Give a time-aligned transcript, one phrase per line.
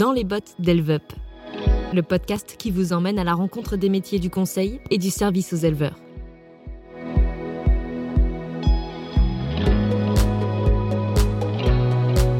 [0.00, 1.12] Dans les bottes d'Elveup,
[1.92, 5.52] le podcast qui vous emmène à la rencontre des métiers du conseil et du service
[5.52, 5.98] aux éleveurs.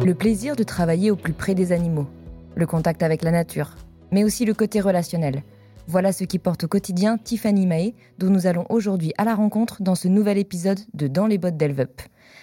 [0.02, 2.07] Le plaisir de travailler au plus près des animaux,
[2.54, 3.77] le contact avec la nature,
[4.11, 5.42] mais aussi le côté relationnel.
[5.86, 9.82] Voilà ce qui porte au quotidien Tiffany Mahé, dont nous allons aujourd'hui à la rencontre
[9.82, 12.00] dans ce nouvel épisode de Dans les bottes d'Elveup.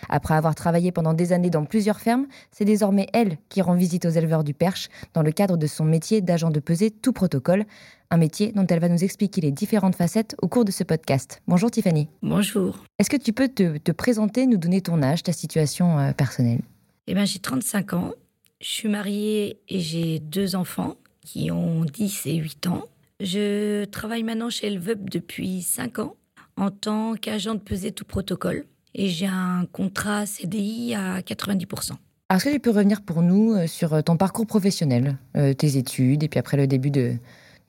[0.09, 4.05] Après avoir travaillé pendant des années dans plusieurs fermes, c'est désormais elle qui rend visite
[4.05, 7.65] aux éleveurs du Perche dans le cadre de son métier d'agent de pesée tout protocole,
[8.09, 11.41] un métier dont elle va nous expliquer les différentes facettes au cours de ce podcast.
[11.47, 12.07] Bonjour Tiffany.
[12.21, 12.83] Bonjour.
[12.99, 16.61] Est-ce que tu peux te, présenter, nous donner ton âge, ta situation euh, personnelle?
[17.07, 18.11] Eh bien, j'ai 35 ans.
[18.59, 22.83] Je suis mariée et j'ai deux enfants qui ont 10 et 8 ans.
[23.19, 26.15] Je travaille maintenant chez Elveup depuis 5 ans
[26.55, 28.65] en tant qu'agent de pesée tout protocole
[28.97, 31.91] et j'ai un contrat CDI à 90%.
[32.29, 35.77] Est-ce que tu peux revenir pour nous euh, sur euh, ton parcours professionnel, euh, tes
[35.77, 37.13] études et puis après le début de,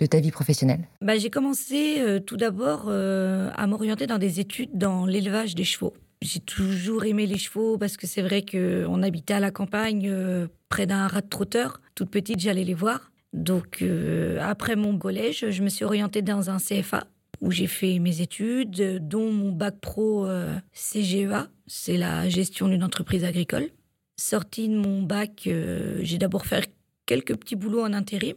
[0.01, 0.81] de ta vie professionnelle?
[1.01, 5.95] Bah, J'ai commencé tout d'abord à m'orienter dans des études dans l'élevage des chevaux.
[6.23, 10.13] J'ai toujours aimé les chevaux parce que c'est vrai qu'on habitait à la campagne
[10.69, 11.81] près d'un rat de trotteur.
[11.95, 13.13] Toute petite, j'allais les voir.
[13.33, 13.85] Donc
[14.41, 17.05] après mon collège, je me suis orientée dans un CFA
[17.41, 22.85] où j'ai fait mes études, dont mon bac pro euh, CGEA, c'est la gestion d'une
[22.85, 23.69] entreprise agricole.
[24.17, 26.71] Sortie de mon bac, euh, j'ai d'abord fait
[27.07, 28.35] quelques petits boulots en intérim.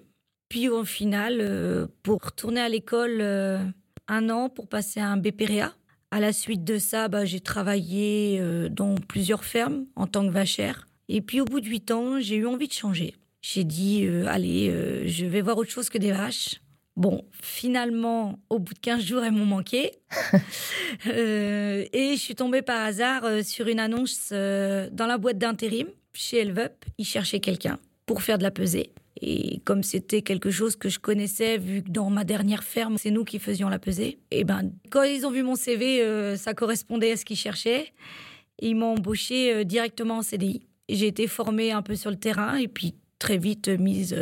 [0.50, 5.74] Puis au final, euh, pour retourner à l'école un an pour passer un BPREA.
[6.14, 10.88] À la suite de ça, bah, j'ai travaillé dans plusieurs fermes en tant que vachère.
[11.08, 13.16] Et puis au bout de huit ans, j'ai eu envie de changer.
[13.42, 16.62] J'ai dit, allez, je vais voir autre chose que des vaches.
[16.98, 19.92] Bon, finalement, au bout de 15 jours, elles m'ont manqué.
[21.08, 25.38] Euh, et je suis tombée par hasard euh, sur une annonce euh, dans la boîte
[25.38, 26.86] d'intérim chez Elvup.
[26.98, 28.92] Ils cherchaient quelqu'un pour faire de la pesée.
[29.22, 33.10] Et comme c'était quelque chose que je connaissais, vu que dans ma dernière ferme, c'est
[33.10, 37.14] nous qui faisions la pesée, et ben, quand ils ont vu mon CV, ça correspondait
[37.14, 37.94] à ce qu'ils cherchaient.
[38.60, 40.68] Ils m'ont embauché directement en CDI.
[40.90, 44.16] J'ai été formée un peu sur le terrain et puis très vite mise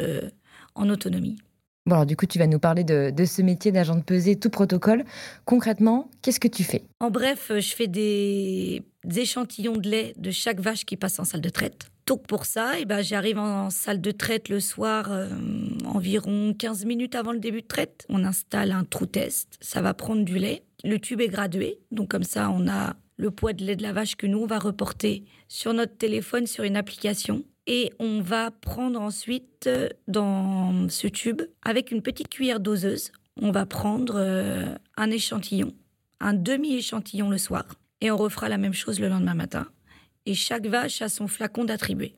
[0.75, 1.37] en autonomie.
[1.91, 5.03] Alors du coup, tu vas nous parler de, ce métier d'agent de pesée tout protocole.
[5.45, 6.83] Concrètement, qu'est-ce que tu fais?
[6.99, 8.83] En bref, je fais des,
[9.15, 11.87] échantillons de lait de chaque vache qui passe en salle de traite.
[12.05, 15.29] Donc pour ça, eh ben, j'arrive en salle de traite le soir euh,
[15.85, 18.05] environ 15 minutes avant le début de traite.
[18.09, 20.63] On installe un trou test, ça va prendre du lait.
[20.83, 23.93] Le tube est gradué, donc comme ça on a le poids de lait de la
[23.93, 28.49] vache que nous on va reporter sur notre téléphone sur une application et on va
[28.49, 34.73] prendre ensuite euh, dans ce tube, avec une petite cuillère doseuse, on va prendre euh,
[34.97, 35.71] un échantillon,
[36.19, 37.65] un demi-échantillon le soir.
[38.01, 39.67] Et on refera la même chose le lendemain matin.
[40.25, 42.15] Et chaque vache a son flacon d'attribué.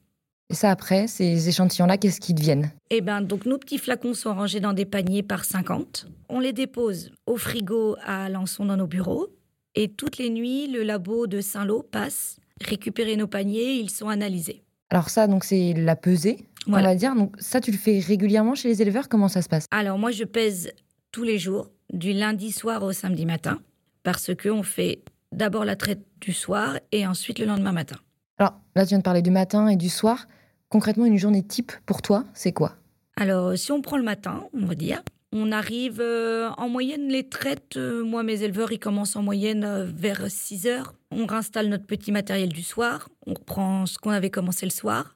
[0.49, 2.71] Et ça, après, ces échantillons-là, qu'est-ce qu'ils deviennent?
[2.89, 6.07] Eh bien, donc nos petits flacons sont rangés dans des paniers par 50.
[6.29, 9.27] On les dépose au frigo à Alençon dans nos bureaux.
[9.75, 14.63] Et toutes les nuits, le labo de Saint-Lô passe récupérer nos paniers, ils sont analysés.
[14.91, 17.15] Alors ça, donc c'est la pesée, on va dire.
[17.15, 19.07] Donc ça, tu le fais régulièrement chez les éleveurs.
[19.07, 19.65] Comment ça se passe?
[19.71, 20.73] Alors moi, je pèse
[21.13, 23.59] tous les jours, du lundi soir au samedi matin,
[24.03, 25.01] parce que on fait
[25.31, 27.95] d'abord la traite du soir et ensuite le lendemain matin.
[28.37, 30.27] Alors là, tu viens de parler du matin et du soir.
[30.67, 32.75] Concrètement, une journée type pour toi, c'est quoi?
[33.15, 35.01] Alors si on prend le matin, on va dire,
[35.33, 39.63] on arrive euh, en moyenne, les traites, euh, moi mes éleveurs, ils commencent en moyenne
[39.63, 40.93] euh, vers 6 heures.
[41.11, 45.15] On réinstalle notre petit matériel du soir, on reprend ce qu'on avait commencé le soir,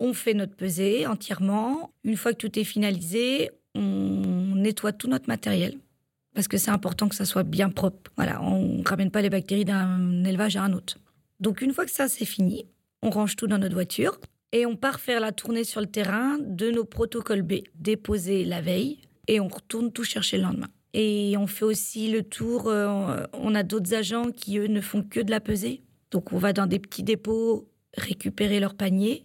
[0.00, 1.92] on fait notre pesée entièrement.
[2.04, 5.78] Une fois que tout est finalisé, on nettoie tout notre matériel.
[6.34, 8.12] Parce que c'est important que ça soit bien propre.
[8.16, 10.98] Voilà, on ne ramène pas les bactéries d'un élevage à un autre.
[11.40, 12.66] Donc une fois que ça c'est fini,
[13.02, 14.20] on range tout dans notre voiture
[14.52, 18.60] et on part faire la tournée sur le terrain de nos protocoles B, déposés la
[18.60, 20.68] veille, et on retourne tout chercher le lendemain.
[20.94, 25.02] Et on fait aussi le tour, euh, on a d'autres agents qui, eux, ne font
[25.02, 25.82] que de la pesée.
[26.10, 29.24] Donc on va dans des petits dépôts récupérer leur panier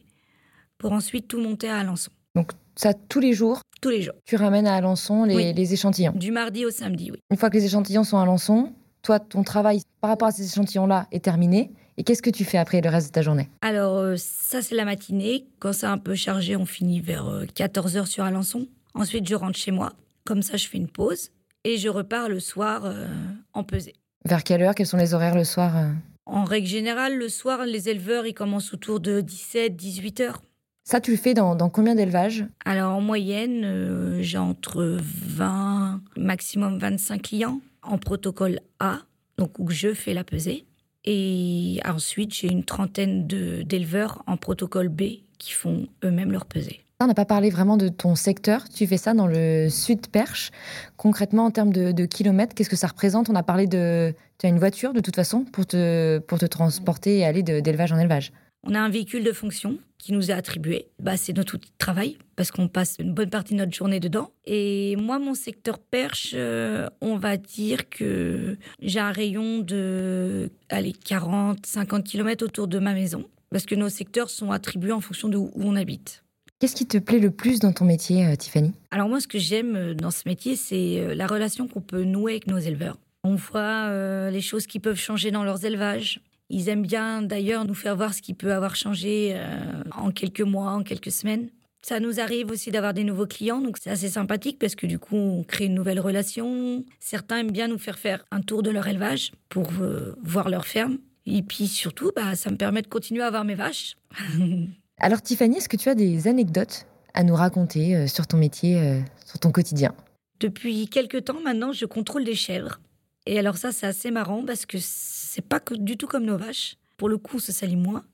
[0.77, 2.11] pour ensuite tout monter à Alençon.
[2.35, 3.61] Donc ça, tous les jours?
[3.81, 4.15] Tous les jours.
[4.25, 6.13] Tu ramènes à Alençon les, les échantillons?
[6.15, 7.19] Du mardi au samedi, oui.
[7.31, 10.45] Une fois que les échantillons sont à Alençon, toi, ton travail par rapport à ces
[10.45, 11.71] échantillons-là est terminé.
[11.97, 13.49] Et qu'est-ce que tu fais après le reste de ta journée?
[13.61, 15.45] Alors, euh, ça, c'est la matinée.
[15.59, 18.67] Quand c'est un peu chargé, on finit vers 14h euh, sur Alençon.
[18.93, 19.93] Ensuite, je rentre chez moi.
[20.25, 21.31] Comme ça, je fais une pause
[21.63, 23.07] et je repars le soir euh,
[23.53, 23.95] en pesée.
[24.25, 24.75] Vers quelle heure?
[24.75, 25.91] Quels sont les horaires le soir euh?
[26.25, 30.41] En règle générale, le soir, les éleveurs, ils commencent autour de 17, 18 heures.
[30.85, 36.77] Ça, tu le fais dans, combien d'élevages Alors, en moyenne, euh, j'ai entre 20, maximum
[36.77, 38.99] 25 clients en protocole A,
[39.37, 40.65] donc où je fais la pesée.
[41.05, 45.03] Et ensuite, j'ai une trentaine d'éleveurs en protocole B
[45.37, 46.82] qui font eux-mêmes leur pesée.
[47.03, 48.69] On n'a pas parlé vraiment de ton secteur.
[48.69, 50.51] Tu fais ça dans le sud Perche.
[50.95, 53.29] Concrètement, en termes de, kilomètres, qu'est-ce que ça représente?
[53.29, 54.13] On a parlé de.
[54.37, 57.91] Tu as une voiture de toute façon pour te, pour te transporter et aller d'élevage
[57.91, 58.31] en élevage.
[58.65, 60.87] On a un véhicule de fonction qui nous est attribué.
[61.01, 63.99] Bah, c'est notre outil de travail parce qu'on passe une bonne partie de notre journée
[63.99, 64.31] dedans.
[64.45, 70.93] Et moi, mon secteur perche, euh, on va dire que j'ai un rayon de allez,
[70.93, 75.27] 40, 50 km autour de ma maison parce que nos secteurs sont attribués en fonction
[75.27, 76.23] de où on habite.
[76.59, 78.71] Qu'est-ce qui te plaît le plus dans ton métier, euh, Tiffany?
[78.91, 82.33] Alors moi, ce que j'aime euh, dans ce métier, c'est la relation qu'on peut nouer
[82.33, 82.97] avec nos éleveurs.
[83.25, 83.89] On voit
[84.31, 86.19] les choses qui peuvent changer dans leurs élevages.
[86.49, 90.41] Ils aiment bien d'ailleurs nous faire voir ce qui peut avoir changé euh, en quelques
[90.41, 91.49] mois, en quelques semaines.
[91.81, 94.99] Ça nous arrive aussi d'avoir des nouveaux clients, donc c'est assez sympathique parce que du
[94.99, 96.85] coup, on crée une nouvelle relation.
[96.99, 100.65] Certains aiment bien nous faire faire un tour de leur élevage pour euh, voir leur
[100.65, 100.99] ferme.
[101.25, 103.95] Et puis surtout, bah, ça me permet de continuer à avoir mes vaches.
[105.03, 109.03] Alors Tiffany, est-ce que tu as des anecdotes à nous raconter euh, sur ton métier,
[109.25, 109.93] sur ton quotidien?
[110.39, 112.79] Depuis quelques temps maintenant, je contrôle des chèvres.
[113.25, 116.77] Et alors ça, c'est assez marrant parce que c'est pas du tout comme nos vaches.
[116.95, 118.05] Pour le coup, ça salit moins.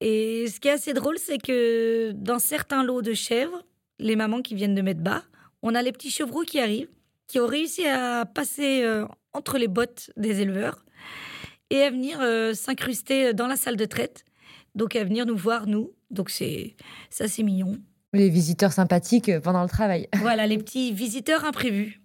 [0.00, 3.62] Et ce qui est assez drôle, c'est que dans certains lots de chèvres,
[3.98, 5.24] les mamans qui viennent de mettre bas,
[5.60, 6.88] on a les petits chevreaux qui arrivent,
[7.26, 9.04] qui ont réussi à passer euh,
[9.34, 10.86] entre les bottes des éleveurs
[11.68, 14.24] et à venir euh, s'incruster dans la salle de traite.
[14.78, 15.90] Donc à venir nous voir, nous.
[16.10, 16.76] Donc c'est
[17.10, 17.78] ça, c'est mignon.
[18.12, 20.08] Les visiteurs sympathiques pendant le travail.
[20.20, 22.00] Voilà, les petits visiteurs imprévus.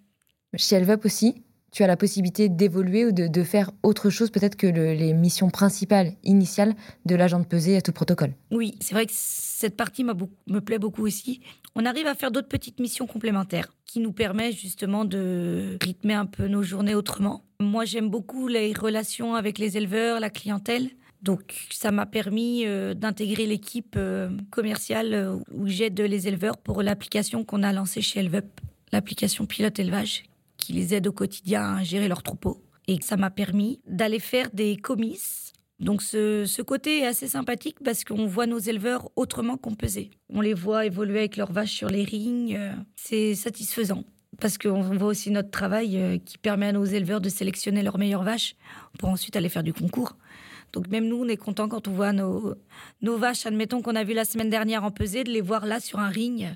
[0.55, 1.35] Chez Elvep aussi
[1.71, 6.13] tu as la possibilité d'évoluer ou de, faire autre chose peut-être que les missions principales,
[6.23, 6.75] initiales
[7.05, 8.35] de l'agent de pesée à tout protocole.
[8.51, 11.41] Oui, c'est vrai que cette partie me plaît beaucoup aussi.
[11.73, 16.27] On arrive à faire d'autres petites missions complémentaires qui nous permettent justement de rythmer un
[16.27, 17.43] peu nos journées autrement.
[17.59, 20.91] Moi, j'aime beaucoup les relations avec les éleveurs, la clientèle.
[21.23, 26.83] Donc, ça m'a permis euh, d'intégrer l'équipe euh, commerciale euh, où j'aide les éleveurs pour
[26.83, 28.59] l'application qu'on a lancée chez Elveup,
[28.91, 30.23] l'application pilote élevage,
[30.57, 32.61] qui les aide au quotidien à gérer leurs troupeaux.
[32.89, 35.53] Et ça m'a permis d'aller faire des comices.
[35.79, 40.09] Donc ce, côté est assez sympathique parce qu'on voit nos éleveurs autrement qu'on pesait.
[40.29, 42.57] On les voit évoluer avec leurs vaches sur les rings.
[42.95, 44.03] C'est satisfaisant
[44.39, 48.23] parce qu'on voit aussi notre travail qui permet à nos éleveurs de sélectionner leurs meilleures
[48.23, 48.55] vaches
[48.99, 50.15] pour ensuite aller faire du concours.
[50.73, 52.55] Donc même nous, on est content quand on voit nos,
[53.01, 55.79] nos vaches, admettons qu'on a vu la semaine dernière en pesée, de les voir là
[55.79, 56.49] sur un ring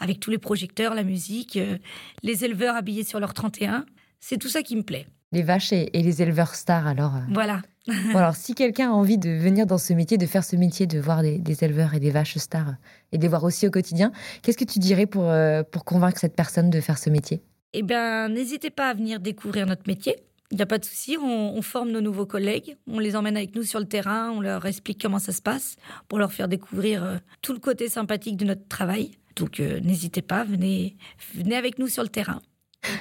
[0.00, 1.78] avec tous les projecteurs, la musique, euh,
[2.22, 3.86] les éleveurs habillés sur leur 31.
[4.20, 5.06] C'est tout ça qui me plaît.
[5.30, 7.16] Les vaches et, les éleveurs stars, alors.
[7.16, 7.20] Euh.
[7.30, 7.62] Voilà.
[8.14, 10.98] alors, si quelqu'un a envie de venir dans ce métier, de faire ce métier, de
[10.98, 12.74] voir des, éleveurs et des vaches stars,
[13.12, 14.12] et de les voir aussi au quotidien,
[14.42, 17.40] qu'est-ce que tu dirais pour, euh, pour convaincre cette personne de faire ce métier?
[17.72, 20.16] Eh bien, n'hésitez pas à venir découvrir notre métier.
[20.52, 23.54] Il n'y a pas de souci, on, forme nos nouveaux collègues, on les emmène avec
[23.54, 25.76] nous sur le terrain, on leur explique comment ça se passe
[26.08, 29.12] pour leur faire découvrir tout le côté sympathique de notre travail.
[29.34, 30.98] Donc euh, n'hésitez pas, venez,
[31.34, 32.42] venez avec nous sur le terrain.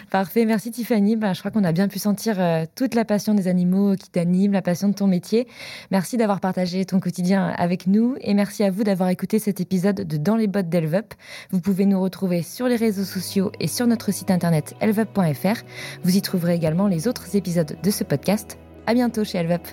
[0.09, 1.15] Parfait, merci Tiffany.
[1.15, 4.09] Ben, je crois qu'on a bien pu sentir euh, toute la passion des animaux qui
[4.09, 5.47] t'anime, la passion de ton métier.
[5.89, 9.95] Merci d'avoir partagé ton quotidien avec nous et merci à vous d'avoir écouté cet épisode
[9.95, 11.13] de Dans les bottes d'Elvup.
[11.51, 15.63] Vous pouvez nous retrouver sur les réseaux sociaux et sur notre site internet elvup.fr.
[16.03, 18.57] Vous y trouverez également les autres épisodes de ce podcast.
[18.87, 19.67] À bientôt chez Elvup.